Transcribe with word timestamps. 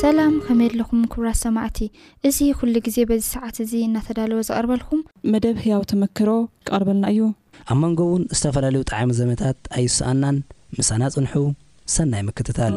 ሰላም 0.00 0.34
ከመየ 0.44 0.66
ኣለኹም 0.72 1.00
ክብራት 1.12 1.38
ሰማዕቲ 1.44 1.78
እዚ 2.28 2.36
ኩሉ 2.58 2.74
ግዜ 2.86 2.96
በዚ 3.08 3.22
ሰዓት 3.34 3.56
እዚ 3.64 3.72
እናተዳለወ 3.86 4.38
ዝቐርበልኩም 4.48 5.00
መደብ 5.32 5.56
ህያው 5.64 5.82
ተመክሮ 5.90 6.28
ክቐርበልና 6.68 7.04
እዩ 7.14 7.24
ኣብ 7.72 7.78
መንጎ 7.84 8.00
እውን 8.10 8.24
ዝተፈላለዩ 8.38 8.84
ጣዕሚ 8.92 9.10
ዘመታት 9.20 9.58
ኣይስኣናን 9.78 10.38
ምሳና 10.78 11.02
ፅንሑ 11.16 11.34
ሰናይ 11.96 12.24
ምክትታል 12.30 12.76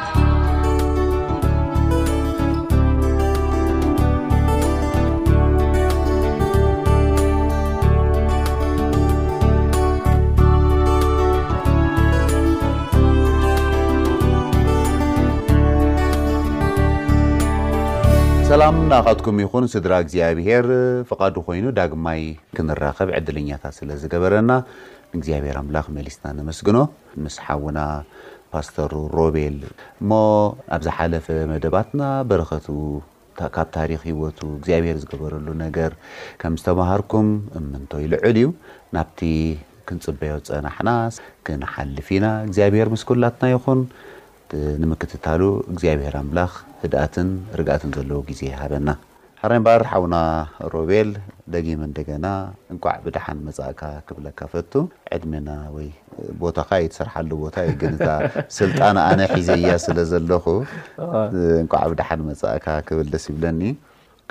ሰላም 18.49 18.77
ናኻትኩም 18.91 19.39
ይኹን 19.41 19.65
ስድራ 19.71 19.93
እግዚኣብሄር 20.03 20.67
ፍቓዱ 21.09 21.35
ኮይኑ 21.47 21.65
ዳግማይ 21.79 22.21
ክንራኸብ 22.57 23.09
ዕድለኛታት 23.17 23.73
ስለ 23.79 23.89
ዝገበረና 24.01 24.51
እግዚኣብሄር 25.17 25.57
ኣምላኽ 25.61 25.85
መሊስና 25.97 26.25
ንመስግኖ 26.37 26.77
ምስ 27.23 27.35
ሓውና 27.45 27.79
ፓስተር 28.53 28.93
ሮቤል 29.17 29.59
እሞ 30.01 30.11
ኣብ 30.77 30.81
ዝሓለፈ 30.87 31.27
መደባትና 31.53 32.01
በረከቱ 32.31 32.67
ካብ 33.57 33.69
ታሪክ 33.77 34.01
ሂወቱ 34.09 34.41
እግዚኣብሄር 34.57 34.97
ዝገበረሉ 35.05 35.47
ነገር 35.65 35.93
ከም 36.43 36.55
ዝተባሃርኩም 36.61 37.29
እ 37.59 37.63
ምንቶ 37.71 37.91
ይልዑል 38.05 38.25
እዩ 38.41 38.49
ናብቲ 38.97 39.19
ክንፅበዮ 39.89 40.33
ፀናሕና 40.53 40.89
ክንሓልፍ 41.49 42.09
ኢና 42.17 42.25
እግዚኣብሄር 42.47 42.89
መስኩላትና 42.95 43.45
ይኹን 43.55 43.81
ንምክትታሉ 44.81 45.41
እግዚኣብሄር 45.71 46.15
ኣምላኽ 46.21 46.53
ድኣትን 46.93 47.27
ርግኣትን 47.59 47.91
ዘለዎ 47.97 48.19
ግዜ 48.29 48.41
ሃበና 48.61 48.89
ሓረባር 49.41 49.81
ሓዉና 49.91 50.15
ሮቤል 50.73 51.09
ደጊመ 51.53 51.81
እንደገና 51.89 52.25
እንቋዕቢ 52.73 53.05
ድሓን 53.15 53.37
መፃእካ 53.47 53.81
ክብለካ 54.07 54.39
ፈቱ 54.53 54.71
ዕድሜናወ 55.15 55.75
ቦታካ 56.41 56.71
የትሰርሓሉ 56.83 57.29
ቦታ 57.43 57.57
ስልጣን 58.59 58.97
ኣነ 59.05 59.19
ሒዘያ 59.33 59.75
ስለ 59.85 59.99
ዘለኹ 60.11 60.45
እንቋዕቢ 61.61 61.91
ዳሓን 62.01 62.23
መፃእካ 62.29 62.65
ክብል 62.89 63.07
ደስ 63.13 63.25
ይብለኒ 63.31 63.61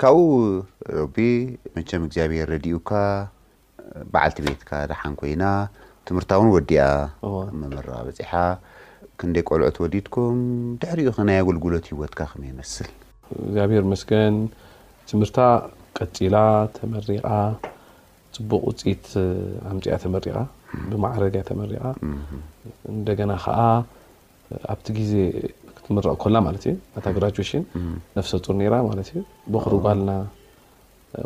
ካብኡ 0.03 0.33
ቢ 1.15 1.17
መንቸም 1.75 2.03
እግዚኣብሄር 2.07 2.47
ረድኡካ 2.55 2.91
በዓልቲ 4.13 4.39
ቤትካ 4.47 4.69
ዳሓን 4.91 5.15
ኮይና 5.21 5.43
ትምህርታ 6.09 6.31
ውን 6.41 6.51
ወዲኣ 6.57 6.83
መምራ 7.61 7.89
በፂሓ 8.09 8.31
ይ 9.27 9.41
ቆልኦት 9.51 9.77
ወዲድኩም 9.83 10.37
ድሪኡ 10.81 11.09
ናይ 11.27 11.37
ኣገልግሎት 11.41 11.85
ሂወትካ 11.91 12.19
ከይመስል 12.31 12.87
ዚኣብሔር 13.53 13.83
መስገን 13.91 14.35
ትምህርታ 15.09 15.39
ቀፂላ 15.97 16.35
ተመሪቃ 16.77 17.27
ፅቡቅ 18.37 18.61
ውፅኢት 18.69 19.05
ኣምፅያ 19.71 19.93
ተመሪ 20.03 20.25
ብማዕረግያ 20.91 21.41
ተመሪ 21.49 21.71
እንና 22.91 23.31
ከዓ 23.43 23.59
ኣብቲ 24.73 24.87
ግዜ 24.99 25.13
ክትምረቕ 25.77 26.13
ኮላ 26.23 26.35
ዩ 27.39 27.43
ሽ 27.51 27.63
ነፍሰፁር 28.17 28.55
ራ 28.75 28.83
በክሩጓልና 29.53 30.11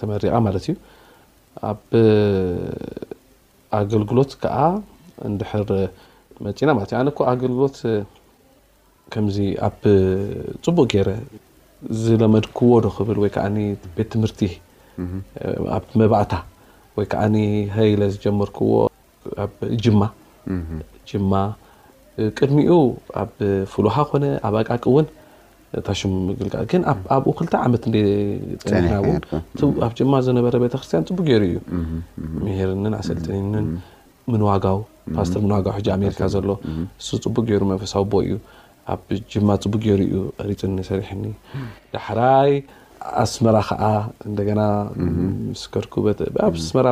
ፅና 0.00 0.10
ሎት 6.06 6.66
ፅቡቅ 10.66 10.92
ዝለመድክዎ 12.02 12.70
ዶ 12.84 12.90
ክብል 12.96 13.16
ወይ 13.22 13.30
ከዓ 13.34 13.44
ቤት 13.96 14.08
ትምህርቲ 14.12 14.40
ኣብቲ 15.76 15.90
መባእታ 16.02 16.32
ወይ 16.96 17.06
ከዓ 17.12 17.22
ሃይለ 17.76 18.02
ዝጀመርክዎ 18.14 18.68
ጅማ 19.84 20.02
ማ 21.30 21.42
ቅድሚኡ 22.38 22.72
ኣብ 23.20 23.30
ፍሉሓ 23.72 23.96
ኮነ 24.10 24.24
ኣብ 24.46 24.54
ኣቃቂእውን 24.60 25.06
ታሽሙ 25.86 26.10
ምግልጋግን 26.28 26.82
ኣብኡ 27.14 27.30
ክልተ 27.38 27.52
ዓመት 27.66 27.82
ሕናውኣብ 28.74 29.92
ጅማ 29.98 30.12
ዝነበረ 30.26 30.54
ቤተክርስትያን 30.64 31.04
ፅቡቅ 31.08 31.24
ገይሩ 31.30 31.42
እዩ 31.50 31.56
ምሄርንን 32.44 32.94
ኣሰልጥንንን 33.00 33.66
ምንዋጋው 34.32 34.78
ፓስተር 35.16 35.40
ምንዋጋው 35.44 35.72
ኣሜሪካ 35.98 36.20
ዘሎ 36.34 36.48
እ 36.70 36.72
ፅቡቅ 37.26 37.44
ገይሩ 37.50 37.62
መንፈሳዊ 37.72 38.04
ቦ 38.14 38.22
እዩ 38.26 38.34
ኣብ 38.94 39.00
ጅማ 39.32 39.48
ፅቡቅ 39.62 39.80
የይሩ 39.88 40.02
ዩ 40.14 40.18
ሪፅኒ 40.50 40.76
ሰሪሕኒ 40.90 41.24
ዳሕራይ 41.94 42.52
ኣስመራ 43.22 43.56
ዓ 43.88 43.90
ከድኩበኣ 45.74 46.14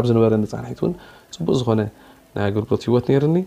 ዝነበረ 0.09 0.33
ፃሒት 0.55 0.81
ፅቡቅ 1.37 1.55
ዝኮነ 1.61 1.83
ናይ 2.35 2.45
ኣገልግሎት 2.51 2.83
ሂወት 2.89 3.07
ነሩኒ 3.13 3.39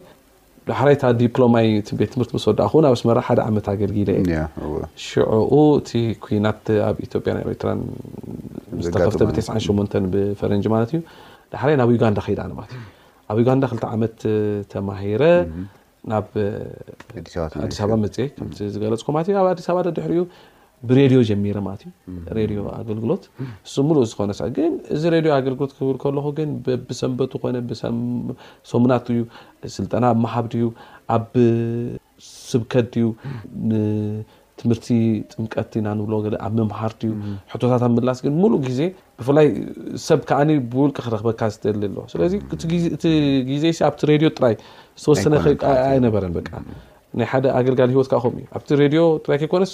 ዲሎማ 1.33 1.55
ቤት 1.99 2.11
ትምር 2.15 2.27
ወእ 2.77 2.87
ኣብ 2.89 2.97
ሓ 3.27 3.31
ዓመ 3.47 3.55
ኣገልጊለ 3.75 4.09
የ 4.33 4.41
ሽ 5.07 5.21
እቲ 5.77 6.41
ና 6.45 6.53
ኣብያ 6.89 7.05
ኤ 7.37 7.53
ፍ 8.83 9.29
ብ8 9.31 9.95
ፈ 10.41 10.53
ዩ 11.71 11.77
ናብ 11.81 11.89
ዩንዳ 12.03 12.19
ከዳ 12.27 12.41
ዩኣብ 13.39 13.79
ዓመ 13.95 14.03
ተማሂረ 14.73 15.21
ናብኣዲስ 16.11 17.75
ኣባ 17.85 17.91
መፅ 18.05 18.15
ከም 18.37 18.47
ዝገለፅኩም 18.75 19.13
ማለ 19.17 19.25
ኣብ 19.41 19.47
ኣዲስ 19.51 19.65
ኣባ 19.73 19.77
ድሕሪ 19.97 20.15
ብሬድዮ 20.89 21.17
ጀሚረ 21.29 21.57
ማለት 21.65 21.81
ዩ 21.85 21.93
ሬድዮ 22.37 22.59
ኣገልግሎት 22.77 23.23
ሙሉእ 23.87 24.05
ዝኮነሳ 24.11 24.41
ግን 24.57 24.73
እዚ 24.95 25.03
ሬድዮ 25.15 25.31
ኣገልግሎት 25.39 25.71
ክብል 25.79 25.97
ከለኹ 26.03 26.25
ግን 26.37 26.49
ብሰንበቱ 26.89 27.31
ኮነ 27.45 27.55
ሰሙናት 28.71 29.07
ዩ 29.17 29.21
ስልጠና 29.75 30.05
ኣ 30.11 30.19
ማሃብድዩ 30.25 30.63
ኣብ 31.15 31.33
ስብከት 32.49 32.87
ድዩ 32.93 33.05
ትምርቲ 34.59 34.87
ጥምቀት 35.31 35.73
ናንብሎዎ 35.85 36.19
ኣብ 36.45 36.53
መምሃርቲዩ 36.59 37.11
ሕቶታት 37.51 37.81
ኣብምላስ 37.87 38.19
ግን 38.25 38.33
ሙሉ 38.41 38.53
ግዜ 38.67 38.79
ብፍላይ 39.19 39.47
ሰብ 40.07 40.19
ከዓ 40.29 40.39
ብውልቅ 40.73 40.95
ክረክበካ 41.05 41.41
ዝል 41.55 41.83
ስለዚእቲ 42.13 43.05
ግዜ 43.51 43.63
ኣብቲ 43.89 44.01
ድዮ 44.23 44.29
ራይ 44.45 44.55
ዝተወሰነ 45.01 45.35
ይነበረ 45.99 46.23
ናይ 47.19 47.27
ሓደ 47.33 47.45
ኣገልጋሊ 47.59 47.91
ሂወትም 47.97 48.35
ኣብቲ 48.57 48.69
ዮ 48.99 49.03
ራይ 49.31 49.39
ኮስ 49.53 49.73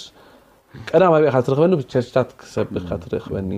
ቀዳማ 0.89 1.13
ካ 1.33 1.37
ትረክበኒ 1.47 1.81
ቸርታት 1.91 2.29
ክሰቢካ 2.39 2.89
ትረክበኒ 3.03 3.49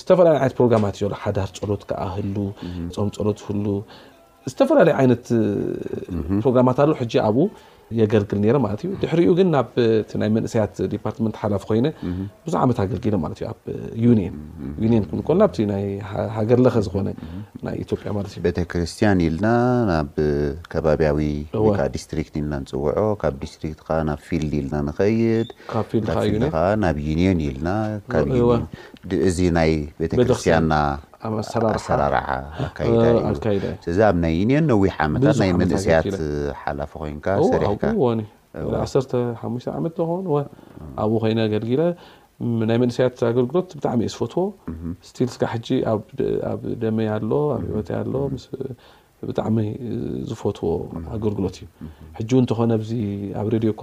ዝተፈላለዩ 0.00 0.40
ነት 0.44 0.56
ሮማት 0.62 0.96
እዘ 1.04 1.12
ሓዳር 1.24 1.48
ፀሎት 1.58 1.82
ም 2.28 3.10
ፀሎት 3.18 3.40
ህሉ 3.48 3.64
ዝተፈላለዩ 4.50 4.94
ይነት 5.06 5.26
ሮግራማት 6.46 6.78
ኣሎ 6.84 6.90
ኣብኡ 7.26 7.46
የገልግል 8.00 8.56
ማለት 8.64 8.80
ዩ 8.86 8.90
ድሕሪኡ 9.02 9.30
ግን 9.38 9.48
ናብ 9.54 9.68
ናይ 10.22 10.28
መንእሰያት 10.36 10.74
ዲፓርትመንት 10.94 11.36
ሓላፍ 11.42 11.62
ኮይነ 11.68 11.86
ብዙሕ 12.46 12.58
ዓመት 12.66 12.78
ኣገልጊሎ 12.84 13.14
ማ 13.24 13.30
ዩ 13.40 13.44
ኣብዩዩ 13.52 14.20
ንኮልናብቲ 15.20 15.58
ናይ 15.72 15.84
ሃገርለኸ 16.36 16.76
ዝኮነ 16.86 17.08
ናይ 17.68 17.76
ኢዮጵያ 17.84 18.12
ማእዩ 18.16 18.36
ቤተክርስቲያን 18.46 19.22
ኢልና 19.26 19.46
ናብ 19.90 20.10
ከባቢያዊ 20.74 21.20
ወከዓ 21.66 21.86
ዲስትሪክት 21.96 22.34
ኢልና 22.40 22.54
ንፅውዖ 22.64 23.00
ካብ 23.22 23.36
ዲስትሪክት 23.44 23.80
ከዓ 23.88 23.98
ናብ 24.10 24.20
ፊልድ 24.28 24.52
ኢልና 24.60 24.74
ንኸይድ 24.88 25.48
ናብ 26.86 26.96
ዩኒዮን 27.08 27.40
ኢልና 27.48 27.70
እዚ 29.30 29.38
ናይ 29.58 29.72
ቤተክርስቲያንና 30.02 30.74
ኣሰራርሰራኣዩዩዊሕዓእ 31.30 32.78
ሓላፈኮኣ1ሓሙሽ 36.62 37.18
ዓመት 39.80 39.94
ኾው 40.00 40.10
ኣብኡ 41.02 41.14
ኮይነ 41.24 41.38
ገልጊ 41.54 41.70
ናይ 42.68 42.76
መንእስያት 42.82 43.14
ኣገልግሎት 43.30 43.68
ብጣዕሚ 43.78 44.00
ዩ 44.06 44.10
ዝፈትዎ 44.12 44.42
ስልእስካ 45.08 45.42
ኣብ 45.92 46.00
ደመያ 46.82 47.08
ኣሎ 47.18 47.30
ኣብ 47.56 47.62
ሂወታ 47.72 47.90
ኣሎ 48.02 48.14
ብጣዕሚ 49.28 49.56
ዝፈትዎ 50.30 50.68
ኣገልግሎት 51.16 51.56
እዩ 51.60 51.66
ሕ 52.16 52.18
ው 52.36 52.40
እተኾነ 52.46 52.70
ዚ 52.88 52.90
ኣብ 53.40 53.46
ሬድዮ 53.54 53.70
እኳ 53.74 53.82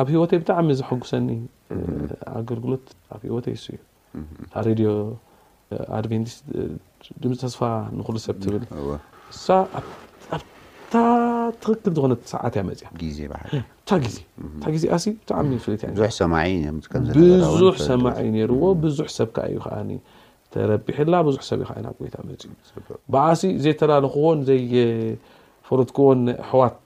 ኣብ 0.00 0.08
ሂወተይ 0.12 0.38
ብጣዕሚ 0.42 0.68
ዝሐጉሰኒ 0.80 1.28
ኣገልግሎት 2.40 2.84
ኣብ 3.14 3.20
ሂወተይ 3.28 3.54
እዩ 3.60 3.66
ብሬድዮ 4.60 4.88
ኣድቨንቲስ 5.98 6.36
ድምፂ 7.22 7.32
ተስፋ 7.42 7.60
ንሉ 7.96 8.16
ሰብ 8.26 8.36
ትብል 8.44 8.62
ሳ 9.44 9.46
ኣታ 10.36 10.92
ትኽክል 11.62 11.90
ዝኾነ 11.98 12.12
ሰዓትያ 12.32 12.60
መፅያ 12.70 12.86
ዜ 14.84 14.86
ዜ 15.04 15.06
ብጣሚ 15.22 15.50
ፍብዙሕ 15.66 16.08
ሰማዒ 16.20 16.48
ነርዎ 18.36 18.62
ብዙሕ 18.84 19.08
ሰብከ 19.18 19.36
እዩ 19.52 19.58
ከዓ 19.66 19.76
ተረቢሕላ 20.54 21.14
ብዙሕ 21.28 21.42
ሰብ 21.50 21.58
ዩ 21.64 21.66
ብታ 22.04 22.16
መፅ 22.28 22.42
ኣሲ 23.24 23.42
ዘተላለኽዎ 23.64 24.24
ዘየ 24.50 24.74
ፈለትክዎን 25.68 26.20
ኣሕዋት 26.44 26.80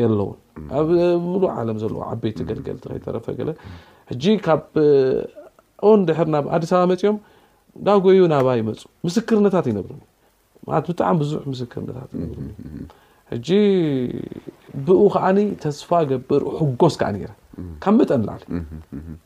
የለውን 0.00 0.36
ኣብ 0.78 0.88
ሉ 1.40 1.44
ዓለም 1.60 1.76
ዘለዎ 1.82 2.02
ዓበይቲ 2.12 2.38
ገልልከተረፈ 2.50 3.26
ሕጂ 4.10 4.24
ካብ 4.46 4.62
ኦንድሕር 5.90 6.28
ናብ 6.34 6.46
ኣዲስ 6.56 6.70
ኣባ 6.76 6.82
መፅኦም 6.92 7.16
ዳጎዩ 7.86 8.18
ናባ 8.32 8.48
ይመፁ 8.60 8.80
ምስክርነታት 9.06 9.66
ይነግሩኒ 9.70 10.00
ብጣዕሚ 10.88 11.14
ብዙሕ 11.22 11.40
ምስክርነታት 11.52 12.10
ይሩኒ 12.16 12.48
ሕ 13.30 13.34
ብኡ 14.88 15.00
ከዓ 15.14 15.26
ተስፋ 15.64 15.90
ገብር 16.10 16.42
ሕጎስ 16.60 16.96
ከዓ 17.02 17.08
ካብ 17.84 17.94
መጠን 18.00 18.22
ላዓለ 18.28 18.42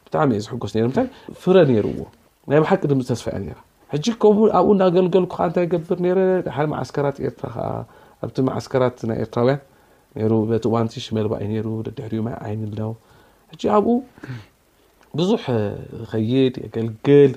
ብጣዕሚ 0.07 0.31
እየዚ 0.37 0.47
ሕጎስ 0.55 0.73
ታ 0.99 1.07
ፍረ 1.43 1.57
ነርዎ 1.73 1.99
ናይ 2.51 2.59
ብሓቂ 2.65 2.83
ድ 2.91 2.95
ስፋ 3.23 3.29
ከም 4.23 4.39
ኣብኡ 4.59 4.71
እናገልገልኩ 4.77 5.35
ዓ 5.43 5.47
እታይ 5.51 5.67
ገብር 5.73 5.99
ረ 6.19 6.21
ሓደ 6.57 6.65
ማዓስከራት 6.73 7.17
ኤርትራ 7.27 7.53
ዓ 7.67 7.71
ኣብቲ 8.25 8.37
ማዓስከራት 8.49 8.99
ናይ 9.11 9.19
ኤርትራውያን 9.25 9.61
በቲ 10.51 10.65
ዋንቲ 10.75 10.97
ሽመልባ 11.07 11.35
ዩ 11.57 11.61
ሩ 11.67 11.71
ድሕሪ 11.99 12.15
ይ 12.21 12.33
ዓይኒ 12.45 12.61
ሕ 12.79 13.65
ኣብኡ 13.79 13.95
ብዙሕ 15.19 15.43
ኸይድ 16.13 16.55
የገልግል 16.67 17.33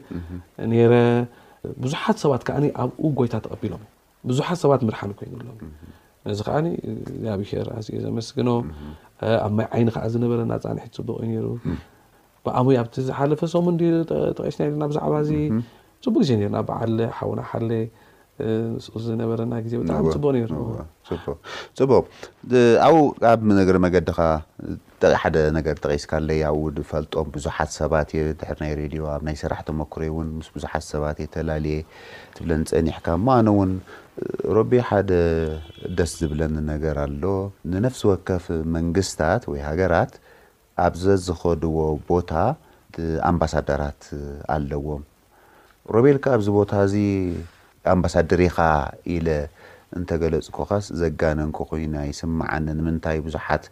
ረ 0.93 0.95
ብዙሓት 1.83 2.17
ሰባት 2.23 2.43
ዓ 2.57 2.59
ኣብኡ 2.83 3.05
ጎይታ 3.19 3.35
ተቐቢሎም 3.45 3.83
ብዙሓት 4.29 4.57
ሰባት 4.63 4.81
ምርሓኒ 4.87 5.11
ኮይኑ 5.19 5.37
ሎ 5.45 5.49
ነዚ 6.29 6.39
ከዓ 6.47 6.55
ብሄርኣዝዩ 7.41 7.97
ዘመስግኖ 8.05 8.49
ኣብ 9.45 9.51
ማይ 9.57 9.67
ዓይኒ 9.75 9.87
ከዓ 9.95 10.05
ዝነበረናፃንሒት 10.13 10.93
ፅቡቕ 10.99 11.17
ዩ 11.35 11.39
ሩ 11.45 11.49
ብኣሙይ 12.45 12.77
ኣብቲ 12.81 12.95
ዝሓለፈ 13.07 13.41
ሰሙ 13.53 13.65
ተቀስ 14.37 14.57
ና 14.81 14.87
ብዛዕባ 14.91 15.15
ፅቡቅ 16.05 16.21
ግዜ 16.23 16.31
ና 16.55 16.59
ብዓለ 16.69 16.97
ሓውና 17.19 17.41
ሓለ 17.51 17.71
ንስ 18.41 18.85
ዝነበረና 19.05 19.53
ግዜ 19.65 19.73
ብጣዕሚ 19.81 20.05
ፅቡቅ 20.15 20.35
ፅቡቕ 21.79 22.03
ኣብኡ 22.87 23.01
ካብ 23.23 23.41
ሪ 23.75 23.77
መገዲኻ 23.85 24.17
ቂ 25.01 25.11
ሓደ 25.21 25.37
ነገር 25.57 25.75
ተቂስካ 25.83 26.11
ለው 26.29 26.57
ድፈልጦም 26.77 27.27
ቡዙሓት 27.35 27.69
ሰባት 27.79 28.09
እየ 28.15 28.21
ድሪ 28.39 28.57
ናይ 28.63 28.71
ሬድዮ 28.81 29.03
ኣብ 29.13 29.21
ናይ 29.27 29.35
ስራሕ 29.41 29.59
ተመክሮእውን 29.67 30.29
ምስ 30.37 30.47
ቡዙሓት 30.55 30.85
ሰባት 30.93 31.17
እየተላለየ 31.21 31.79
ትብለን 32.37 32.63
ፀኒሕካ 32.71 33.05
እሞ 33.19 33.27
ኣነ 33.35 33.47
እውን 33.53 33.71
ሮቢ 34.57 34.71
ሓደ 34.87 35.11
ደስ 35.99 36.11
ዝብለኒ 36.21 36.55
ነገር 36.71 36.97
ኣሎ 37.05 37.23
ንነፍሲ 37.73 38.01
ወከፍ 38.11 38.47
መንግስታት 38.77 39.43
ወይ 39.51 39.61
ሃገራት 39.67 40.13
ኣብዘዝኸድዎ 40.87 41.77
ቦታ 42.09 42.31
ኣምባሳደራት 43.29 44.03
ኣለዎም 44.55 45.03
ሮቤልካ 45.95 46.25
ኣብዚ 46.37 46.47
ቦታ 46.59 46.71
እዚ 46.87 46.95
ኣምባሳድር 47.93 48.41
ኢኻ 48.47 48.57
ኢለ 49.15 49.27
እንተገለፅ 49.97 50.47
ኩኻስ 50.55 50.85
ዘጋነንክኮይናይ 51.01 52.09
ስማዓነ 52.19 52.65
ንምንታይ 52.79 53.17
ብዙሓት 53.27 53.63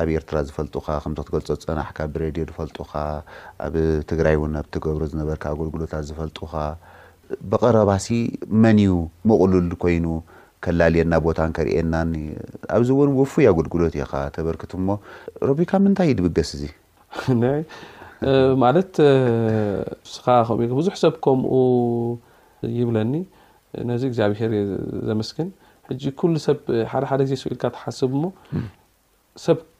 ኣብ 0.00 0.08
ኤርትራ 0.18 0.38
ዝፈልጡኻ 0.48 0.86
ከምዚ 1.04 1.18
ክትገልፆ 1.26 1.46
ዝፀናሕካ 1.62 1.98
ብሬድዮ 2.14 2.44
ዝፈልጡኻ 2.48 2.92
ኣብ 3.66 3.74
ትግራይ 4.10 4.34
እውን 4.38 4.54
ኣብ 4.60 4.66
ትገብሮ 4.76 5.02
ዝነበርካ 5.12 5.44
ኣገልግሎታት 5.54 6.04
ዝፈልጡኻ 6.10 6.52
ብቀረባሲ 7.50 8.06
መን 8.62 8.78
እዩ 8.86 8.94
መቕሉል 9.30 9.68
ኮይኑ 9.84 10.06
ከላልየና 10.66 11.14
ቦታን 11.26 11.50
ከርእናኒ 11.56 12.14
ኣብዚ 12.76 12.88
እውን 12.96 13.12
ውፉይ 13.18 13.46
ኣገልግሎት 13.52 13.94
ኢኻ 14.02 14.12
ተበርክት 14.36 14.72
ሞ 14.88 14.98
ሮቢካ 15.48 15.70
ምንታይ 15.84 16.08
ይልብገስ 16.12 16.50
እዙ 16.58 16.64
ማለት 18.62 18.94
ስኻከኡ 20.14 20.56
ቡዙሕ 20.78 20.94
ሰብ 21.04 21.14
ከምኡ 21.24 21.52
ይብለኒ 22.78 23.12
ነዚ 23.90 24.02
እግዚኣብሄር 24.10 24.52
ዘመስግን 25.08 25.48
ሕጂ 25.88 26.02
ኩሉ 26.20 26.34
ሰብ 26.46 26.58
ሓደ 26.92 27.04
ሓደ 27.10 27.20
ግዜ 27.26 27.34
ሰብ 27.42 27.50
ኢልካ 27.54 27.64
ትሓስብ 27.76 28.12
ሞ 28.22 28.24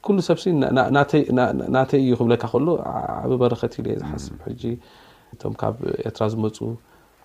ኩሉ 0.06 0.16
ሰብ 0.28 0.36
ናተይ 1.76 2.00
እዩ 2.04 2.12
ክብለካ 2.20 2.44
ከሎ 2.52 2.66
ኣብ 3.18 3.30
በረከት 3.42 3.72
ኢሉ 3.78 3.86
የ 3.92 3.96
ዝሓስብ 4.02 4.34
እቶም 5.34 5.54
ካብ 5.62 5.74
ኤርትራ 6.08 6.22
ዝመፁ 6.34 6.58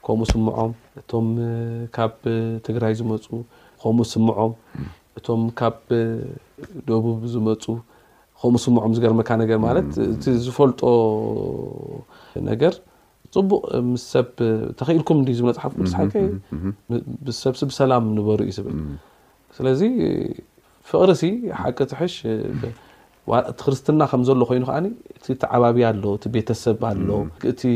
ከምኡ 0.05 0.25
ስምዖም 0.31 0.71
እቶም 1.01 1.29
ካብ 1.97 2.13
ትግራይ 2.65 2.93
ዝመፁ 2.99 3.23
ከምኡ 3.83 3.99
ስምዖም 4.13 4.51
እቶም 5.19 5.41
ካብ 5.59 5.77
ደቡብ 6.89 7.19
ዝመፁ 7.35 7.63
ከምኡ 8.41 8.57
ስምዖም 8.65 8.91
ዝገርመካ 8.97 9.29
ነገር 9.43 9.59
ማለት 9.67 9.89
እቲ 10.13 10.23
ዝፈልጦ 10.45 10.81
ነገር 12.49 12.73
ፅቡቅ 13.35 13.61
ምስሰብ 13.93 14.27
ተክኢልኩም 14.79 15.19
ዝ 15.37 15.41
ፅሓፍሓ 15.69 16.01
ሰብሲ 17.43 17.61
ብሰላም 17.69 18.03
ንበሩ 18.17 18.39
እዩ 18.47 18.51
ዝብል 18.57 18.75
ስለዚ 19.57 19.81
ፍቅሪ 20.89 21.11
ሓቂ 21.61 21.77
ትሽቲ 21.91 22.19
ክርስትና 23.63 24.01
ከምዘሎ 24.11 24.41
ኮይኑ 24.49 24.65
እ 25.33 25.35
ተዓባቢ 25.43 25.79
ኣሎ 25.89 26.03
እ 26.27 26.31
ቤተሰብ 26.35 26.81
ኣሎ 26.91 27.09
እ 27.51 27.73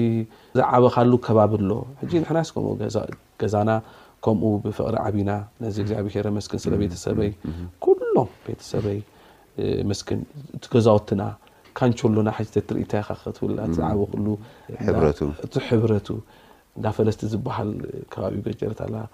ዝዓበካሉ 0.60 1.12
ከባቢ 1.28 1.54
ኣሎ 1.60 1.72
ገዛና 3.44 3.70
ከምኡ 4.26 4.54
ብፍቅሪ 4.64 4.96
ዓቢና 5.06 5.32
ነዚ 5.64 5.78
ግኣብሄ 5.90 6.16
ስ 6.46 6.58
ስለ 6.64 6.74
ቤተሰበይ 6.82 7.30
ኩሎም 7.84 8.18
ቤተሰበይ 8.48 9.00
ስ 10.00 10.18
እቲ 10.58 10.64
ገዛወትና 10.74 11.22
ካንቾሎና 11.78 12.30
ሓ 12.38 12.46
ትርኢታ 12.68 12.94
ካ 13.34 13.46
ብ 13.46 14.06
ዕቢ 14.06 14.36
እ 15.58 15.60
ሕብረቱ 15.70 16.10
እዳ 16.78 16.86
ፈለስቲ 16.98 17.22
ዝበሃል 17.32 17.70
ከባቢኡ 18.14 18.42
ገጀረ 18.52 18.74
ኣ 19.00 19.06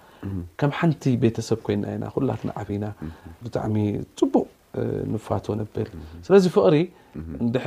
ከም 0.60 0.70
ሓንቲ 0.78 1.02
ቤተሰብ 1.22 1.58
ኮይና 1.66 1.84
ኢና 1.96 2.04
ኩላት 2.14 2.42
ዓፍና 2.62 2.84
ብጣዕሚ 3.44 3.76
ፅቡቅ 4.20 4.44
ንፋቶ 5.12 5.46
ነበል 5.60 5.88
ስለዚ 6.26 6.44
ፍቕሪ 6.56 6.76
ድር 7.54 7.66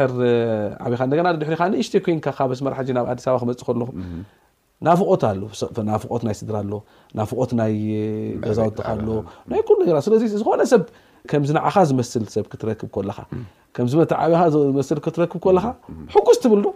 ዓበካ 0.88 1.02
ደና 1.14 1.30
ድሪ 1.44 1.52
ንእሽተ 1.76 1.94
ኮንካ 2.06 2.28
ካ 2.38 2.50
ስመር 2.60 2.74
ሓ 2.80 2.86
ናብ 2.98 3.08
ኣዲስ 3.14 3.26
ኣበባ 3.34 3.40
ክመፅ 3.44 3.62
ከለኹ 3.70 3.88
ና 4.88 4.94
ፍቆት 5.02 5.22
ናይ 6.28 6.36
ስድራ 6.42 6.56
ኣሎ 6.66 6.74
ና 7.20 7.26
ፍቆት 7.32 7.52
ይ 7.76 7.86
ገዛውትካ 8.46 8.88
ኣሎ 9.00 9.10
ናይ 9.54 9.60
ነ 9.98 10.00
ስ 10.06 10.36
ዝኮነ 10.42 10.62
ሰብ 10.74 10.84
ከምዚ 11.32 11.50
ንዓኻ 11.58 11.76
ዝመስል 11.90 12.24
ሰብ 12.34 12.46
ክትረክብ 12.52 12.94
ለካ 13.10 13.20
ከዓብዝ 13.76 13.94
ትረክብ 14.10 15.46
ለካ 15.56 15.68
ሕጉስ 16.14 16.38
ትብል 16.44 16.62
ዶ 16.66 16.68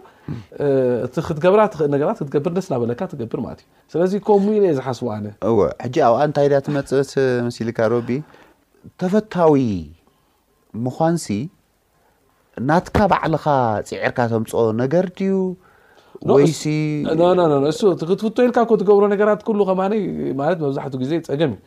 እቲ 1.06 1.14
ክትገብራ 1.28 1.60
እል 1.86 1.90
ነራ 1.94 2.10
ትገብር 2.20 2.52
ደስበለካ 2.58 3.00
ትገብር 3.12 3.40
ማት 3.46 3.60
እዩ 3.62 3.66
ስለዚ 3.92 4.12
ከ 4.26 4.38
የ 4.66 4.70
ዝሓስቦ 4.78 5.06
ኣነ 5.16 5.26
ኣብኣ 5.48 6.10
እንታይ 6.28 6.48
ትመፅት 6.66 7.10
ምሲልካ 7.48 7.78
ሮቢ 7.92 8.08
ተፈታዊ 9.00 9.58
ምኳንሲ 10.86 11.26
ናትካ 12.68 12.96
ባዕልኻ 13.12 13.44
ፅዕርካ 13.90 14.18
ተምፅኦ 14.32 14.62
ነገር 14.82 15.04
ድዩ 15.18 15.34
እትፍ 17.70 18.38
ልካ 18.48 18.58
ትብሮ 18.80 19.00
ነራት 19.12 19.40
ከ 19.46 19.48
መብዛሕ 19.80 21.06
ዜ 21.10 21.20
ፀገምዩ 21.28 21.64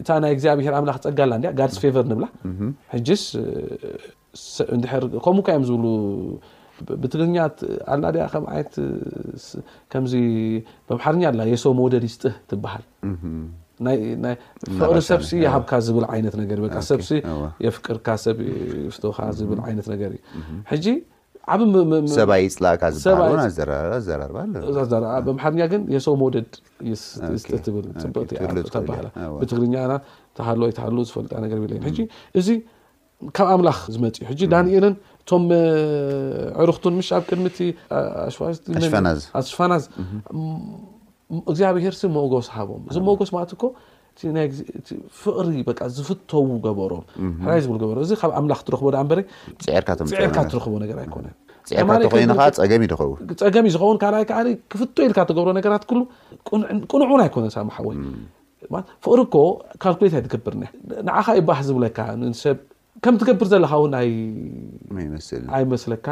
እታ 0.00 0.08
ይ 0.32 0.36
ዜ 0.44 0.54
ብሄ 0.58 0.66
ላ 0.88 0.94
ፀጋላ 1.04 1.32
ጋ 1.60 1.68
ፌቨ 1.84 1.96
ብላ 2.10 2.24
ከምዮ 5.26 5.40
ዝብሉ 5.70 5.84
ብትርኛ 7.02 7.36
ከነ 7.58 8.04
ርኛ 11.16 11.24
የሰው 11.52 11.74
ደል 11.94 12.06
ስህ 12.16 12.34
ትሃል 12.52 12.84
ፍቅሪ 14.78 15.00
ሰብ 15.10 15.22
ሃብካ 15.54 15.72
ዝብል 15.86 16.04
ይነ 16.18 16.26
ሰብ 16.90 17.00
የፍቅርካ 17.66 18.06
ሰብ 18.26 18.38
ዝብ 19.40 19.50
ይነ 19.70 19.82
ነር 20.02 20.14
ዩ 20.86 20.94
ዓብርኛ 21.52 21.96
የሰው 25.94 26.14
መውደድ 26.22 26.50
ብ 26.82 26.84
ፅቅ 28.04 28.12
ብትግርኛ 29.40 29.74
ተ 29.92 29.94
ተሃሉ 30.38 30.62
ዝፈጣ 31.10 31.30
ር 31.62 31.64
እዚ 32.40 32.48
ካብ 33.36 33.48
ኣምላክ 33.56 33.76
ዝመፅዩ 33.94 34.40
ዳንኤልን 34.54 34.94
እቶም 35.22 35.44
ዕሩክቱን 36.62 36.94
ኣብ 37.18 37.22
ቅድሚሽፋናዝ 37.30 39.82
እግዚኣብሔር 41.50 41.94
መጎስ 42.16 42.48
ቦም 42.70 42.82
እዚ 42.92 42.96
መጎስ 43.08 43.30
ማእት 43.36 43.52
ኮ 43.62 43.64
እይ 44.22 44.48
ዜፍቅሪ 44.58 45.54
ዝፍተው 45.96 46.44
ገበሮም 46.66 47.04
ሕይ 47.46 47.60
ዝብ 47.64 47.70
ሮ 47.82 48.02
እዚ 48.06 48.10
ካብ 48.20 48.30
ኣምላኽ 48.40 48.60
ትረክቦ 48.66 48.86
በፅፅርካ 48.94 50.24
ትረክቦ 50.52 50.72
ነ 50.96 51.14
ኣይነ 51.74 52.04
ፀ 52.16 52.22
ኸው 53.00 53.10
ፀገም 53.42 53.64
እዩ 53.68 53.72
ዝኸውን 53.74 53.98
ካኣይ 54.02 54.24
ከዓ 54.30 54.38
ክፍቶ 54.72 54.96
ኢልካ 55.08 55.18
ተገብሮ 55.30 55.50
ነገራት 55.58 55.82
ቁንዑን 56.90 57.12
ኣይኮነን 57.24 57.52
ሳምሓወይፍቅሪ 57.56 59.20
ኮ 59.34 59.36
ካልሌታ 59.82 60.14
ይ 60.20 60.22
ትገብርኒ 60.26 60.62
ንዓኻ 61.08 61.26
ይባህ 61.40 61.60
ዝብለካ 61.68 61.98
ብ 62.20 62.60
ከም 63.04 63.14
ትገብር 63.20 63.46
ዘለካ 63.52 63.72
ውን 63.82 63.92
ኣይ 64.00 64.08
መስለካ 65.72 66.04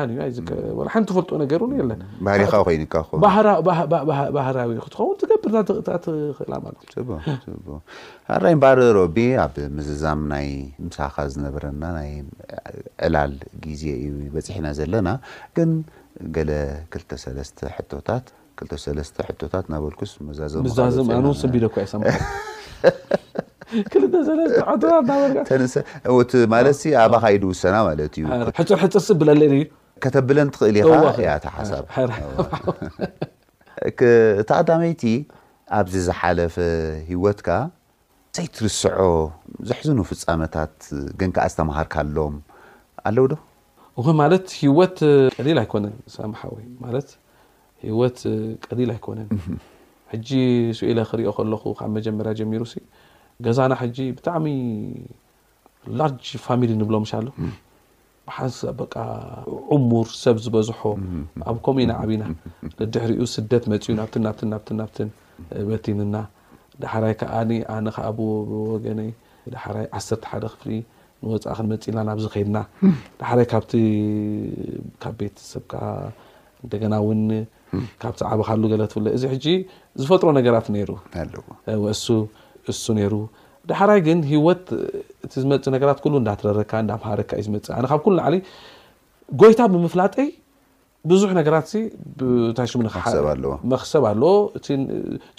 ሓንቲ 0.95 1.07
ተፈልጦ 1.11 1.29
ነገርእውን 1.43 1.73
ለንባህሪኻ 1.91 2.53
ኮይኑባህራዊ 2.69 4.71
ክትኸውን 4.85 5.17
ትገብርትኽእላ 5.21 6.55
ለ 6.65 6.67
እዩ 7.03 7.09
ሃራይ 8.31 8.55
ባር 8.63 8.79
ሮቢ 8.99 9.17
ኣብ 9.45 9.55
መዝዛም 9.77 10.21
ናይ 10.33 10.49
ምሳኻ 10.89 11.15
ዝነበረና 11.35 11.83
ናይ 11.99 12.11
ዕላል 13.07 13.33
ግዜ 13.67 13.83
እዩ 14.07 14.15
በፂሕና 14.35 14.67
ዘለና 14.81 15.09
ግን 15.59 15.71
ገለ 16.39 16.51
2ታ 16.97 17.09
ታት 19.53 19.67
ናበልክስ 19.75 20.11
መዛዛ 20.31 20.55
ሰቢ 21.43 21.55
ማለ 26.55 26.67
ኣባካኢዱ 27.05 27.43
ውሰና 27.53 27.77
ማለዩሕፅርሕፅር 27.89 29.03
ስብለዩ 29.11 29.53
ከተብለን 30.05 30.49
ትክእል 30.55 30.77
ኢኻ 30.81 30.93
ያ 31.27 31.31
ሓርቲ 31.57 32.35
ቀዳመይቲ 34.49 35.03
ኣብዚ 35.79 35.95
ዝሓለፈ 36.07 36.57
ሂወትካ 37.11 37.49
ዘይትርስዖ 38.37 38.85
ዘሕዝኑ 39.69 39.99
ፍፃመታት 40.11 40.75
ግን 41.21 41.31
ከዓ 41.37 41.45
ዝተምሃርካኣሎም 41.53 42.35
ኣለውዶ 43.09 43.33
ቀል 44.05 44.33
ይነወ 45.53 45.67
ሂወት 47.87 48.19
ቀዲል 48.71 48.91
ኣይኮነን 48.95 49.27
ስኢ 50.81 50.93
ክሪኦ 51.11 51.31
ለኹ 51.53 51.63
ብ 51.79 51.89
መጀመርያ 51.97 52.33
ጀሚሩ 52.41 52.63
ገዛና 53.47 53.73
ሕጂ 53.83 53.99
ብጣዕሚ 54.19 54.47
ላርጅ 55.99 56.27
ፋሚሊ 56.47 56.71
ንብሎም 56.81 57.05
ሻሉ 57.11 57.27
ብሓን 58.29 58.51
በቃ 58.81 58.95
ዑሙር 59.75 60.07
ሰብ 60.23 60.37
ዝበዝሖ 60.45 60.81
ኣብ 61.51 61.57
ኮምኢና 61.67 61.93
ዓብና 62.03 62.25
ንድሕሪኡ 62.83 63.25
ስደት 63.37 63.65
መፅዩ 63.73 63.95
ናብ 64.27 64.69
ናብን 64.81 65.09
በቲንና 65.71 66.17
ዳሓራይ 66.83 67.15
ከዓ 67.21 67.33
ኣነ 67.77 67.87
ከኣብ 67.97 68.19
ብወገነይ 68.49 69.11
ዳሓራይ 69.55 69.87
ዓሰርተ 70.01 70.25
ሓደ 70.33 70.45
ክፍ 70.53 70.63
ንወፃእክን 71.25 71.67
መፅ 71.73 71.83
ኢልና 71.89 72.01
ናብዝ 72.09 72.25
ከድና 72.35 72.59
ዳሓራይ 73.21 73.47
ካብቲ 73.53 73.73
ካብ 75.03 75.15
ቤተ 75.21 75.37
ሰብካ 75.53 75.73
እንደገና 76.65 76.95
እውን 77.03 77.23
ካብቲ 78.03 78.21
ዓበካሉ 78.31 78.63
ገለትብለ 78.73 79.07
እዚ 79.17 79.23
ሕጂ 79.35 79.47
ዝፈጥሮ 80.03 80.29
ነገራት 80.39 80.67
ነይሩእሱ 80.77 82.07
ነይሩ 82.99 83.15
ዳሕራይ 83.71 84.01
ግን 84.07 84.19
ሂወት 84.33 84.63
እቲ 85.25 85.33
ዝመፅ 85.43 85.65
ነራት 85.73 85.99
እዳትረረካ 86.21 86.73
ዳሃረካ 86.91 87.31
ዩ 87.41 87.45
ዝፅ 87.49 87.87
ካብ 87.91 88.13
ጎይታ 89.41 89.61
ብምፍላጠይ 89.73 90.29
ብዙሕ 91.11 91.31
ነገራት 91.41 91.69
ታሙመክሰብ 92.59 93.25
ኣለዎ 94.11 94.35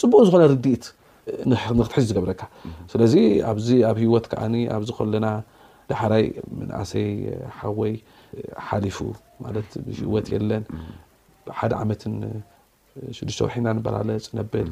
ፅቡቅ 0.02 0.22
ዝኮነ 0.28 0.44
ርድኢት 0.54 0.86
ክትሕዝ 1.84 2.06
ዝገብረካ 2.12 2.42
ስለዚ 2.94 3.14
ኣብ 3.90 3.98
ሂወት 4.04 4.26
ዓ 4.46 4.54
ኣብዚ 4.78 4.90
ለና 5.14 5.28
ዳሕራይ 5.92 6.26
መእሰይ 6.60 7.08
ሓወይ 7.60 7.94
ሓሊፉ 8.68 8.98
ሂወት 10.00 10.28
ለን 10.50 10.64
ሓደ 11.60 11.72
ዓመት 11.84 12.02
6ዱ 13.20 13.40
ወሒና 13.46 13.68
በላለ 13.86 14.10
ፅነብል 14.32 14.70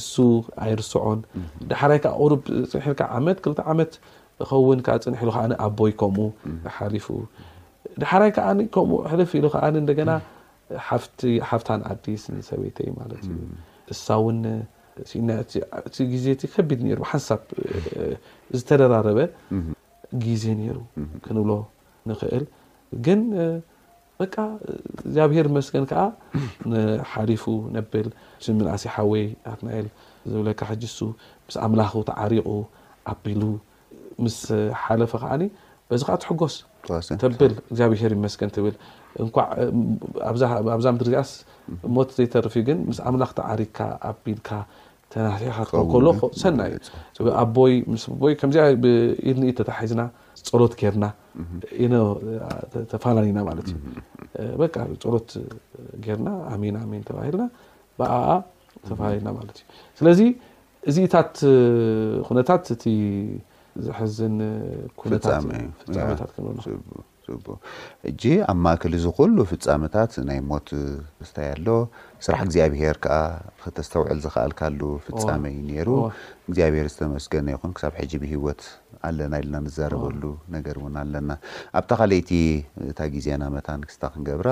እሱ 0.00 0.14
ኣይርስዖን 0.66 1.20
ዳሕራይ 1.70 1.98
ከዓ 2.04 2.12
ቁሩ 2.34 2.62
ፅሐልካ 2.72 3.02
ዓመት 3.16 3.38
ክልተ 3.44 3.60
ዓመት 3.72 3.92
ኸውን 4.50 4.78
ካ 4.86 4.96
ፅኒሐ 5.04 5.20
ኢሉ 5.26 5.30
ከዓ 5.36 5.42
ኣቦይ 5.66 5.92
ከምኡ 6.00 6.24
ሓሊፉ 6.76 7.06
ዳሕራይ 8.02 8.30
ከዓ 8.36 8.46
ከምኡ 8.76 8.98
ኣሕልፍ 9.08 9.32
ኢሉ 9.40 9.46
ከዓ 9.54 9.64
እንደገና 9.82 10.10
ሓፍታን 11.50 11.80
ኣዲስ 11.92 12.22
ንሰበይተዩ 12.36 12.88
ማለት 13.00 13.22
እዩ 13.30 13.38
እሳእውን 13.94 14.40
እቲ 15.84 15.98
ግዜ 16.14 16.26
ከቢድ 16.54 16.80
ሩ 17.00 17.08
ሓሳብ 17.12 17.40
ዝተደራረበ 18.58 19.18
ግዜ 20.26 20.42
ነይሩ 20.62 20.76
ክንብሎ 21.24 21.52
ንክእልግን 22.10 23.20
ብሄር 25.30 25.46
መስገን 25.56 25.84
ሓሊፉ 27.12 27.44
ነብል 27.76 28.08
ምናእሲ 28.58 28.84
ሓወይ 28.94 29.24
ኣ 29.50 29.52
ዝብለካ 30.32 30.60
ሕሱ 30.70 30.98
ምስ 31.46 31.54
ኣምላኽ 31.66 31.92
ተዓሪቁ 32.10 32.48
ኣቢሉ 33.12 33.42
ምስ 34.24 34.36
ሓለፈ 34.82 35.12
ከዓ 35.22 35.30
በዚ 35.88 36.02
ዓ 36.14 36.16
ትሕጎስ 36.22 36.54
ብ 36.86 36.90
እግብሄር 37.74 38.12
ይመስገን 38.18 38.50
ኣብዛ 40.70 40.86
ድሪስ 41.02 41.30
ሞት 41.96 42.10
ዘርፊ 42.32 42.54
ግ 42.68 42.70
ኣምላኽ 43.08 43.30
ተዓሪካ 43.40 43.78
ኣቢልካ 44.12 44.48
ተናያ 45.14 45.50
ካብሎ 45.70 46.06
ሰናይ 46.42 46.70
እዩኣቦይ 46.76 47.74
ምስ 47.90 48.04
ቦይ 48.22 48.32
ከምዚብኢድኒኢ 48.40 49.50
ተታሒዝና 49.58 50.02
ፀሎት 50.52 50.72
ጌርና 50.80 51.04
ተፈላለና 52.92 53.38
ማለት 53.50 53.68
እዩ 54.38 54.96
ፀሮት 55.04 55.28
ርና 56.16 56.28
ኣሚን 56.54 56.76
ሚን 56.92 57.02
ተባሂልና 57.08 57.44
ብኣኣ 58.00 58.28
ተፈላለና 58.90 59.28
ማለት 59.38 59.56
እዩ 59.62 59.66
ስለዚ 60.00 60.20
እዚኢታት 60.92 61.34
ኩነታት 62.28 62.64
እቲ 62.74 62.84
ዝሕዝን 63.86 64.36
ፍፃታት 65.08 66.30
እጂ 67.28 68.22
ኣብ 68.50 68.58
ማእክሊ 68.64 68.94
ዝኹሉ 69.04 69.36
ፍጻምታት 69.50 70.12
ናይ 70.28 70.38
ሞት 70.50 70.68
ስታይ 71.28 71.48
ኣሎ 71.54 71.68
ስራሕ 72.24 72.40
እግዚኣብሄር 72.46 72.96
ከዓ 73.04 73.16
ክተስተውዕል 73.62 74.18
ዝኽኣልካሉ 74.24 74.80
ፍፃመ 75.06 75.42
ዩ 75.54 75.58
ነይሩ 75.70 75.88
እግዚኣብሄር 76.48 76.86
ዝተመስገነ 76.92 77.46
ይኹን 77.54 77.72
ክሳብ 77.76 77.92
ሕጂ 78.00 78.12
ብሂወት 78.22 78.62
ኣለና 79.08 79.32
ኢልና 79.42 79.56
ንዘረበሉ 79.66 80.22
ነገር 80.56 80.76
እውን 80.80 80.94
ኣለና 81.02 81.30
ኣብታ 81.80 81.90
ኸለይቲ 82.02 82.30
እታ 82.92 82.98
ግዜና 83.14 83.42
መታንክስታ 83.56 84.02
ክንገብራ 84.12 84.50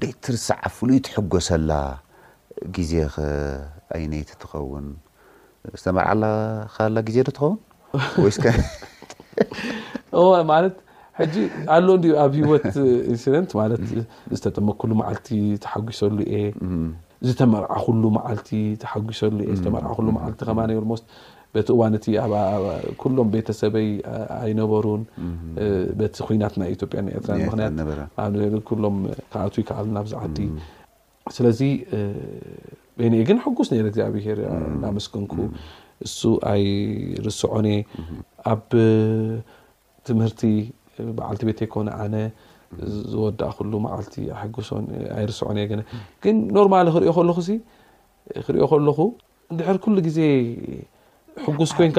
ደይ 0.00 0.12
ትርሳዓ 0.24 0.62
ፍሉይ 0.76 0.98
ትሕጎሰላ 1.08 1.70
ግዜ 2.76 2.92
ኸ 3.14 3.16
ኣይነይቲ 3.98 4.30
ትኸውን 4.42 4.86
ዝተመርዓከላ 5.78 6.96
ግዜ 7.08 7.16
ዶ 7.28 7.30
ትኸውን 7.36 7.58
ወይ 10.26 10.44
ሕጂ 11.20 11.36
ኣሎ 11.74 11.86
ኣብ 12.24 12.32
ሂወት 12.42 12.64
ኢንስደንት 13.12 13.50
ማለት 13.60 13.82
ዝተጠመ 14.36 14.66
ኩሉ 14.82 14.90
መዓልቲ 15.00 15.28
ተሓጒሰሉ 15.64 16.16
እየ 16.30 16.42
ዝተመርዓ 17.28 17.72
ኩሉ 17.86 18.02
መዓቲ 18.16 18.48
ተሓሰሉዝመ 18.84 19.82
ቲ 20.38 20.44
ከ 20.44 20.54
በቲ 21.54 21.70
እዋንእ 21.74 22.06
ሎም 23.16 23.28
ቤተሰበይ 23.34 23.88
ኣይነበሩን 24.44 25.02
በቲ 26.00 26.16
ኩናት 26.28 26.54
ናይ 26.62 26.70
ኢዮጵያ 26.76 27.00
ኤምክትኣሎም 28.48 28.98
ካኣ 29.32 29.44
ከኣልና 29.68 29.96
ብዛዓዲ 30.06 30.38
ስለዚ 31.36 31.60
አ 33.06 33.12
ግን 33.28 33.38
ሕጉስ 33.44 33.68
ነረ 33.72 33.88
ግዚብሄ 33.96 34.26
ናመስክንኩ 34.84 35.34
እሱ 36.06 36.20
ኣይ 36.52 36.64
ርስዖነ 37.28 37.66
ኣብ 38.52 38.62
ትምህርቲ 40.08 40.42
በዓልቲ 41.18 41.42
ቤት 41.48 41.60
ኮነ 41.74 41.88
ነ 42.14 42.24
ዝወዳእ 43.10 43.52
ክ 43.56 43.58
ልቲ 44.00 44.14
حጉሶ 44.40 44.68
ኣርስዖነ 45.22 45.58
ግ 46.22 46.24
ኖርማ 46.56 46.74
ክ 47.04 47.50
ክሪኦ 48.46 48.64
ከለኹ 48.70 48.98
ድር 49.58 49.76
ኩሉ 49.82 49.96
ዜ 50.16 50.18
حጉስ 51.46 51.70
ኮይንካ 51.78 51.98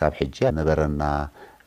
ሳብ 0.00 0.12
ሕጂ 0.20 0.38
ነበረና 0.58 1.02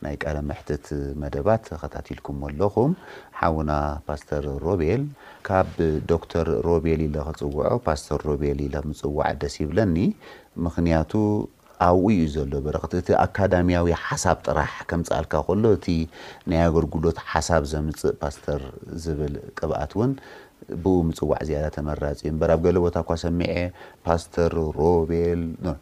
ናይ 0.05 0.15
ቀለ 0.23 0.37
ምሕትት 0.47 0.85
መደባት 1.21 1.63
ከታቲልኩም 1.81 2.39
ኣለኹም 2.47 2.91
ሓውና 3.39 3.71
ፓስተር 4.07 4.45
ሮቤል 4.65 5.03
ካብ 5.47 5.69
ዶክተር 6.11 6.47
ሮቤል 6.67 7.01
ለኽፅውዖ 7.15 7.59
ፓስተር 7.85 8.19
ሮቤል 8.29 8.59
ለምፅዋዕ 8.73 9.29
ደስ 9.43 9.55
ይብለኒ 9.63 9.95
ምክንያቱ 10.65 11.13
ኣብኡ 11.87 12.05
እዩ 12.13 12.21
ዘሎ 12.35 12.53
በረክቲ 12.65 12.93
እቲ 13.01 13.09
ኣካዳሚያዊ 13.23 13.87
ሓሳብ 14.05 14.37
ጥራሕ 14.47 14.71
ከምፃኣልካ 14.91 15.33
ከሎ 15.47 15.63
እቲ 15.77 15.85
ናይ 16.51 16.59
ኣገልግሎት 16.67 17.17
ሓሳብ 17.33 17.63
ዘምፅእ 17.73 18.13
ፓስተር 18.21 18.61
ዝብል 19.03 19.33
ቅብኣት 19.59 19.91
እውን 19.97 20.13
ብኡምፅዋዕ 20.83 21.39
ዝያዳ 21.47 21.65
ተመራጺ 21.75 22.19
እ 22.27 22.31
በር 22.41 22.51
ኣብ 22.55 22.59
ገለ 22.65 22.77
ቦታ 22.85 22.95
እኳ 23.03 23.09
ሰሚዐ 23.25 23.53
ፓስተር 24.05 24.53
ሮቤል 24.79 25.41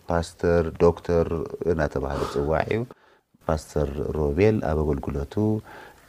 ፓስተር 0.10 0.66
ዶክተር 0.84 1.28
እናተባሃለ 1.72 2.22
ፅዋዕ 2.34 2.68
እዩ 2.76 2.84
ፓስተር 3.48 3.90
ሮቤል 4.18 4.58
ኣብ 4.70 4.78
ኣገልግሎቱ 4.86 5.36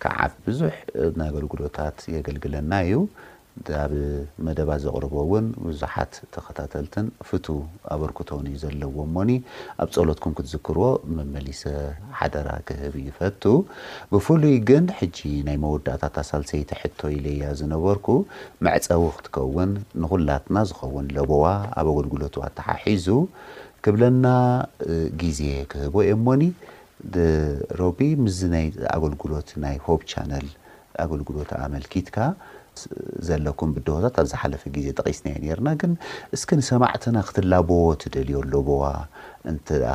ከዓፍ 0.03 0.35
ብዙሕ 0.47 0.75
ናገልግሎታት 1.23 1.99
የገልግለና 2.15 2.73
እዩ 2.87 2.95
ኣብ 3.83 3.93
መደባ 4.47 4.71
ዘቕርበ 4.85 5.15
እውን 5.27 5.47
ብዙሓት 5.67 6.13
ተኸታተልትን 6.35 7.07
ፍቱ 7.29 7.47
ኣበርክቶን 7.95 8.47
እዩ 8.51 8.57
ዘለዎ 8.63 8.97
ሞኒ 9.15 9.31
ኣብ 9.83 9.89
ፀሎትኩም 9.97 10.35
ክትዝክርዎ 10.39 10.85
መመሊሰ 11.17 11.63
ሓደራ 12.19 12.49
ክህብ 12.69 12.95
ይፈቱ 13.07 13.43
ብፍሉይ 14.13 14.57
ግን 14.71 14.85
ሕጂ 14.99 15.19
ናይ 15.49 15.57
መወዳእታ 15.65 16.05
ኣሳልሰይቲ 16.25 16.71
ሕቶ 16.83 17.01
ኢለያ 17.17 17.51
ዝነበርኩ 17.61 18.07
መዕፀቡ 18.67 19.03
ክትከውን 19.19 19.73
ንኹላትና 20.03 20.57
ዝኸውን 20.71 21.09
ለቦዋ 21.19 21.45
ኣብ 21.81 21.87
ኣገልግሎቱ 21.95 22.37
ኣተሓሒዙ 22.49 23.09
ክብለና 23.87 24.27
ግዜ 25.23 25.41
ክህቦ 25.73 25.95
እኤሞኒ 26.07 26.43
ሮቢ 27.81 27.99
ምዝ 28.27 28.39
ናይ 28.53 28.67
ኣገልግሎት 28.99 29.49
ናይ 29.65 29.77
ሆብ 29.89 30.01
ቻነል 30.13 30.47
ኣገልግሎት 31.05 31.51
ኣመልኪትካ 31.65 32.17
ብድሆታ 33.77 34.05
ኣብ 34.23 34.27
ዝሓፈ 34.33 34.63
ዜ 34.85 34.89
ስ 35.19 35.21
ና 35.67 35.73
ስ 36.43 36.43
ሰማዕትና 36.69 37.17
ክትላብዎ 37.27 37.79
ደልዮ 38.15 38.37
ሎዋ 38.53 38.71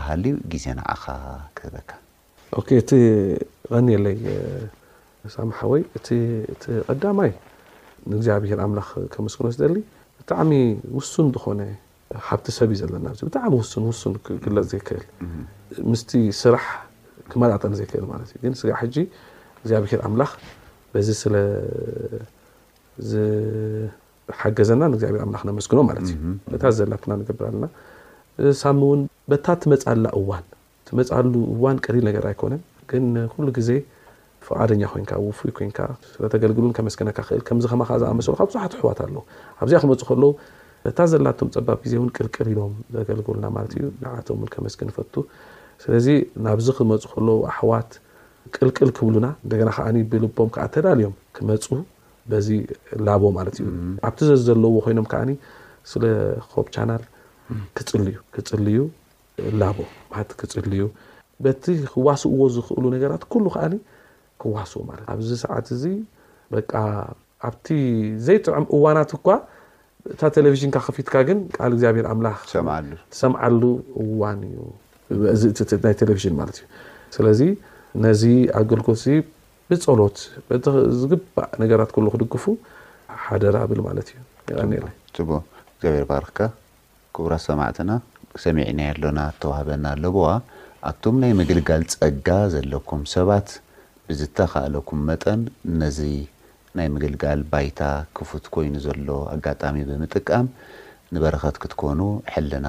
ሃ 0.06 0.16
ዜ 0.66 0.74
ኻ 1.02 1.04
ካ 1.58 1.60
ይ 2.72 3.98
ወይ 5.74 5.82
ቀዳይ 6.90 7.32
ግኣብር 8.52 8.80
ስ 9.44 9.70
ብጣሚ 10.22 10.50
ውሱን 10.96 11.28
ዝኾነ 11.36 11.62
ብቲ 12.40 12.48
ሰብ 12.58 12.70
ለና 12.94 13.08
ሚ 13.54 13.62
ፅ 13.72 14.60
ዘል 14.72 15.88
ስራሕ 16.42 16.66
መጠ 17.42 17.64
ዘል 19.72 19.84
ኣ 20.10 20.28
ዝሓገዘና 23.10 24.82
ግዚብር 24.94 25.22
ና 25.34 25.40
ክነመስግኖማትእዩታ 25.44 26.64
ዘላትና 26.78 27.14
ገብር 27.30 27.46
ኣለና 27.50 27.66
ሳሚ 28.64 28.78
እውን 28.88 29.02
በታ 29.32 29.46
ትመፃላ 29.64 30.06
እዋንትመፃሉ 30.20 31.34
እዋን 31.56 31.78
ቀሪል 31.86 32.04
ነገር 32.10 32.26
ኣይኮነን 32.32 32.62
ግ 32.90 32.92
ሉ 33.46 33.52
ግዜ 33.58 33.72
ፍቃደኛ 34.48 34.84
ካ 35.10 35.14
ውፉይ 35.26 35.52
ኮይካ 35.58 35.80
ስተገል 36.14 36.54
መስግካከዝኣሰካብዙሓት 36.88 38.74
ኣሕዋት 38.80 39.00
ኣለው 39.06 39.24
ኣብዚ 39.62 39.74
ክመፁ 39.84 40.02
ከለው 40.10 40.32
ታ 40.98 41.02
ዘላም 41.12 41.52
ፀባብ 41.58 41.82
ዜ 41.92 42.00
ቅልቅል 42.18 42.48
ኢሎም 42.54 42.74
ዘገልግናዩንዓቶ 42.96 44.30
ከመስግን 44.54 44.90
ፈቱ 44.98 45.14
ስለዚ 45.84 46.08
ናብዚ 46.46 46.68
ክመፁ 46.78 47.04
ከለ 47.12 47.28
ኣሕዋት 47.52 47.92
ቅልቅል 48.56 48.90
ክብሉና 48.98 49.28
እንደና 49.44 49.70
ከ 49.78 49.90
ብልቦም 50.12 50.50
ከዓ 50.56 50.66
ተዳልዮም 50.76 51.14
ክመፁ 51.38 51.68
ዚ 52.46 52.50
ላቦ 53.08 53.24
ማት 53.38 53.48
እዩ 53.60 53.68
ኣብቲ 54.08 54.20
ዘለዎ 54.48 54.74
ኮይኖም 54.86 55.06
ከዓ 55.12 55.22
ስለ 55.92 56.04
ኮብ 56.52 56.68
ቻናል 56.76 57.04
ክፅል 57.78 58.04
እዩ 58.12 58.18
ክፅል 58.36 58.66
ዩ 58.76 58.80
ላቦ 59.62 59.78
ክፅል 60.40 60.72
ዩ 60.82 60.84
በቲ 61.46 61.64
ክዋስእዎ 61.94 62.40
ዝኽእሉ 62.56 62.84
ነገራት 62.96 63.24
ኩሉ 63.32 63.46
ከዓ 63.56 63.64
ክዋስዎ 64.42 64.80
ማለት 64.90 65.06
እ 65.08 65.10
ኣብዚ 65.14 65.30
ሰዓት 65.44 65.66
እዚ 65.76 65.84
በ 66.52 66.56
ኣብቲ 67.48 67.68
ዘይጥዑም 68.28 68.66
እዋናት 68.76 69.12
እኳ 69.18 69.28
እታ 70.14 70.22
ቴሌቭዥንካ 70.38 70.78
ከፊትካ 70.86 71.14
ግን 71.28 71.40
ካል 71.56 71.72
እግዚኣብሄር 71.76 72.06
ኣምላ 72.12 72.28
ሰምዓሉ 73.22 73.64
እዋን 74.04 74.40
እናይ 75.14 75.96
ቴሌቭዥን 76.02 76.34
ማት 76.40 76.50
እዩ 76.56 76.64
ስለዚ 77.18 77.42
ነዚ 78.04 78.22
ኣገልጎ 78.60 78.88
ብፀሎት 79.72 80.18
ዝግባእ 81.02 81.52
ነገራት 81.62 81.92
ሉ 82.04 82.08
ክድግፉ 82.14 82.44
ሓደራ 83.26 83.58
ብል 83.72 83.80
ማለት 83.88 84.08
እዩ 85.20 85.94
ባርክካ 86.10 86.40
ክቡራት 87.16 87.44
ሰማዕትና 87.50 87.92
ሰሚዒና 88.44 88.80
ኣሎና 88.92 89.20
ተዋህበና 89.42 89.86
ኣሎቦዋ 89.96 90.28
ኣቶም 90.90 91.16
ናይ 91.22 91.32
ምግልጋል 91.40 91.84
ፀጋ 91.94 92.28
ዘለኩም 92.54 93.02
ሰባት 93.16 93.48
ብዝተካኣለኩም 94.08 95.00
መጠን 95.10 95.42
ነዚ 95.82 96.00
ናይ 96.80 96.88
ምግልጋል 96.96 97.40
ባይታ 97.52 97.82
ክፉት 98.20 98.46
ኮይኑ 98.56 98.76
ዘሎ 98.86 99.08
ኣጋጣሚ 99.36 99.76
ብምጥቃም 99.90 100.48
ንበረከት 101.16 101.56
ክትኮኑ 101.64 102.02
ሕልና 102.34 102.68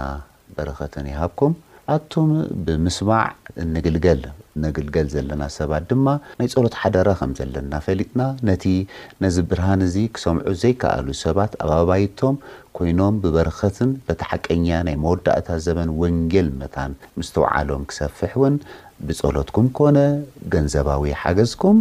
በረከትን 0.56 1.06
ይሃብኩም 1.12 1.52
ኣቱም 1.94 2.28
ብምስማዕ 2.66 3.31
ንግልገል 3.74 4.20
ንግልገል 4.64 5.07
ዘለና 5.14 5.42
ሰባት 5.57 5.85
ድማ 5.90 6.07
ናይ 6.38 6.48
ፀሎት 6.55 6.74
ሓደራ 6.81 7.09
ከም 7.20 7.31
ዘለና 7.38 7.72
ፈሊጥና 7.87 8.20
ነቲ 8.48 8.64
ነዚ 9.22 9.37
ብርሃን 9.50 9.81
እዚ 9.87 9.96
ክሰምዑ 10.16 10.46
ዘይከኣሉ 10.62 11.07
ሰባት 11.24 11.52
ኣብ 11.64 11.70
ኣባይቶም 11.78 12.37
ኮይኖም 12.78 13.16
ብበረኸትን 13.24 13.90
በታ 14.09 14.22
ሓቀኛ 14.31 14.66
ናይ 14.88 14.96
መወዳእታ 15.02 15.48
ዘበን 15.66 15.90
ወንጌል 16.02 16.48
መታን 16.61 16.94
ምስተወዓሎም 17.20 17.85
ክሰፍሕ 17.92 18.33
እውን 18.40 18.57
ብፀሎትኩም 19.09 19.68
ኮነ 19.81 19.98
ገንዘባዊ 20.55 21.05
ሓገዝኩም 21.24 21.78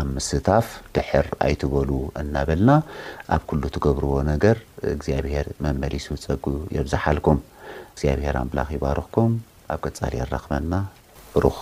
ኣብ 0.00 0.08
ምስታፍ 0.16 0.68
ድሕር 0.96 1.28
ኣይትበሉ 1.46 1.90
እናበልና 2.22 2.70
ኣብ 3.36 3.42
ኩሉ 3.50 3.62
ትገብርዎ 3.76 4.14
ነገር 4.32 4.56
እግዚኣብሄር 4.96 5.48
መመሊሱ 5.66 6.08
ፀጉቡ 6.26 6.56
የብዛሓልኩም 6.78 7.40
እግዚኣብሄር 7.96 8.36
ኣንብላኽ 8.44 8.68
ይባርኽኩም 8.78 9.34
ኣብ 9.72 9.80
ገጻሊ 9.86 10.14
ኣራኽመና 10.26 10.72
ሩኽ 11.44 11.58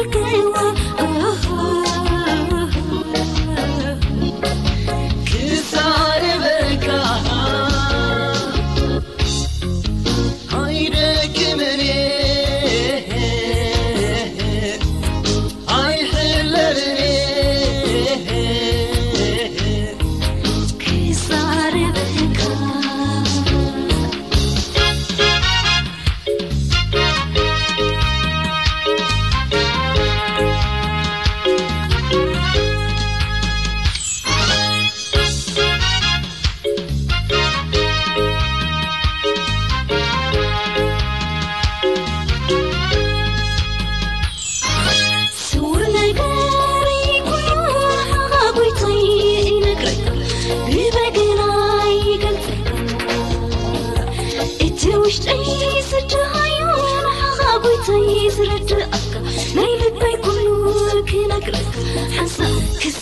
الك 0.00 0.53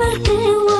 مك 0.00 0.30
我 0.66 0.79